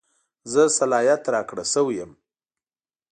[0.51, 2.11] زه صلاحیت راکړه شوی یم.